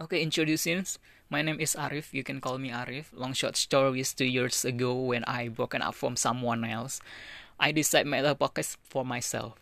Okay, 0.00 0.22
introducing. 0.22 0.84
My 1.30 1.40
name 1.40 1.60
is 1.60 1.76
Arif. 1.76 2.12
You 2.12 2.24
can 2.24 2.40
call 2.40 2.58
me 2.58 2.70
Arif. 2.70 3.14
Long 3.14 3.32
short 3.32 3.56
story 3.56 4.00
is 4.00 4.12
two 4.12 4.24
years 4.24 4.64
ago 4.64 4.92
when 4.92 5.22
I 5.22 5.46
broken 5.46 5.82
up 5.82 5.94
from 5.94 6.16
someone 6.16 6.64
else. 6.64 6.98
I 7.60 7.70
decided 7.70 8.10
make 8.10 8.24
a 8.24 8.34
podcast 8.34 8.76
for 8.82 9.04
myself. 9.04 9.54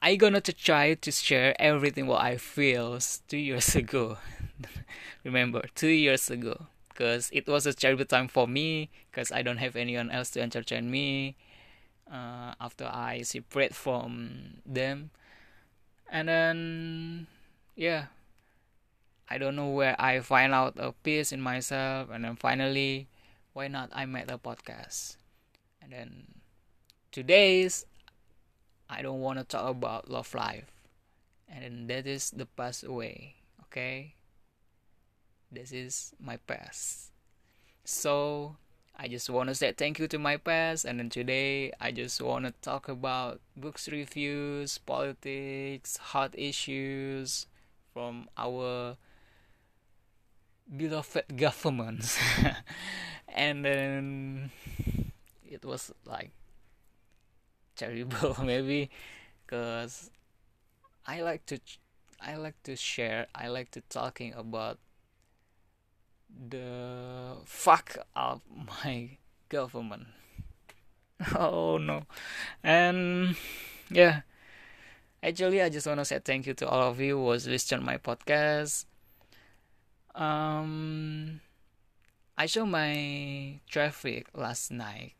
I 0.00 0.14
gonna 0.14 0.40
to 0.40 0.52
try 0.52 0.94
to 0.94 1.10
share 1.10 1.60
everything 1.60 2.06
what 2.06 2.22
I 2.22 2.36
feel 2.36 3.00
two 3.26 3.36
years 3.36 3.74
ago. 3.82 4.18
Remember, 5.24 5.64
two 5.74 5.90
years 5.90 6.30
ago, 6.30 6.68
because 6.90 7.28
it 7.32 7.48
was 7.48 7.66
a 7.66 7.74
terrible 7.74 8.04
time 8.04 8.28
for 8.28 8.46
me, 8.46 8.90
because 9.10 9.32
I 9.32 9.42
don't 9.42 9.58
have 9.58 9.74
anyone 9.74 10.12
else 10.12 10.30
to 10.38 10.40
entertain 10.40 10.88
me. 10.88 11.34
Uh, 12.06 12.54
after 12.60 12.84
I 12.84 13.22
separate 13.22 13.74
from 13.74 14.62
them, 14.64 15.10
and 16.08 16.28
then 16.28 17.26
yeah 17.74 18.06
I 19.28 19.38
don't 19.38 19.56
know 19.56 19.70
where 19.70 19.96
I 20.00 20.20
find 20.20 20.52
out 20.52 20.74
a 20.76 20.92
peace 20.92 21.32
in 21.32 21.40
myself, 21.40 22.10
and 22.12 22.24
then 22.24 22.36
finally, 22.36 23.08
why 23.52 23.68
not 23.68 23.90
I 23.92 24.04
made 24.04 24.30
a 24.30 24.38
podcast, 24.38 25.16
and 25.80 25.92
then 25.92 26.40
today's 27.10 27.86
I 28.90 29.00
don't 29.00 29.20
want 29.20 29.38
to 29.38 29.44
talk 29.44 29.70
about 29.70 30.10
love 30.10 30.34
life, 30.34 30.70
and 31.48 31.64
then 31.64 31.86
that 31.86 32.06
is 32.06 32.30
the 32.30 32.44
past 32.44 32.84
away. 32.84 33.36
Okay, 33.64 34.14
this 35.50 35.72
is 35.72 36.12
my 36.20 36.36
past. 36.36 37.10
So 37.84 38.56
I 38.96 39.08
just 39.08 39.30
want 39.30 39.48
to 39.48 39.54
say 39.54 39.72
thank 39.72 39.98
you 39.98 40.08
to 40.08 40.18
my 40.18 40.36
past, 40.36 40.84
and 40.84 40.98
then 40.98 41.08
today 41.08 41.72
I 41.80 41.90
just 41.90 42.20
want 42.20 42.44
to 42.44 42.52
talk 42.60 42.88
about 42.88 43.40
books 43.56 43.88
reviews, 43.88 44.76
politics, 44.76 45.96
hot 45.96 46.34
issues 46.36 47.46
from 47.94 48.28
our 48.36 48.96
beloved 50.76 51.36
governments. 51.36 52.18
And 53.34 53.64
then 53.64 54.50
it 55.48 55.64
was 55.64 55.90
like 56.04 56.32
terrible 57.76 58.36
maybe 58.44 58.90
because 59.44 60.10
i 61.06 61.20
like 61.22 61.44
to 61.46 61.58
i 62.20 62.36
like 62.36 62.60
to 62.62 62.76
share 62.76 63.26
i 63.34 63.48
like 63.48 63.70
to 63.70 63.80
talking 63.88 64.34
about 64.34 64.78
the 66.48 67.36
fuck 67.44 67.96
of 68.16 68.40
my 68.48 69.18
government. 69.48 70.06
Oh 71.36 71.78
no. 71.78 72.02
And 72.64 73.36
yeah. 73.90 74.22
Actually 75.22 75.62
i 75.62 75.68
just 75.68 75.86
want 75.86 76.00
to 76.00 76.04
say 76.04 76.18
thank 76.18 76.46
you 76.46 76.54
to 76.54 76.68
all 76.68 76.90
of 76.90 77.00
you 77.00 77.16
who 77.16 77.24
was 77.24 77.46
listening 77.46 77.84
my 77.84 77.96
podcast 77.96 78.86
um, 80.14 81.40
I 82.36 82.46
saw 82.46 82.64
my 82.64 83.60
traffic 83.68 84.28
last 84.34 84.70
night. 84.70 85.14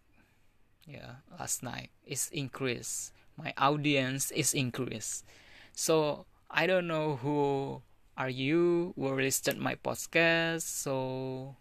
Yeah, 0.87 1.23
last 1.39 1.62
night 1.62 1.91
is 2.07 2.29
increased. 2.33 3.12
My 3.37 3.55
audience 3.57 4.31
is 4.33 4.55
increased. 4.55 5.25
So 5.73 6.27
I 6.51 6.67
don't 6.67 6.87
know 6.87 7.17
who 7.17 7.83
are 8.17 8.29
you 8.31 8.93
who 8.97 9.15
listened 9.15 9.61
my 9.61 9.77
podcast. 9.77 10.62
So 10.62 11.56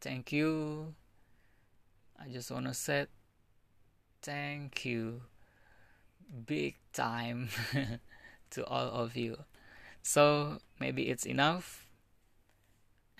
thank 0.00 0.32
you. 0.32 0.94
I 2.20 2.28
just 2.28 2.50
wanna 2.50 2.74
say 2.74 3.06
thank 4.22 4.84
you 4.84 5.22
big 6.46 6.76
time 6.92 7.48
to 8.50 8.64
all 8.66 8.88
of 8.90 9.16
you. 9.16 9.38
So 10.08 10.56
maybe 10.80 11.12
it's 11.12 11.28
enough. 11.28 11.84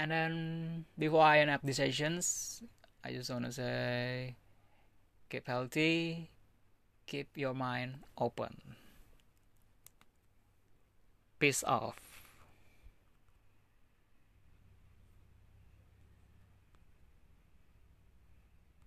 And 0.00 0.10
then 0.10 0.86
before 0.96 1.20
I 1.20 1.44
end 1.44 1.52
up 1.52 1.60
the 1.60 1.76
sessions, 1.76 2.62
I 3.04 3.12
just 3.12 3.28
want 3.28 3.44
to 3.44 3.52
say 3.52 4.36
keep 5.28 5.44
healthy, 5.46 6.30
keep 7.04 7.28
your 7.36 7.52
mind 7.52 8.08
open. 8.16 8.56
Peace 11.38 11.62
off. 11.62 12.07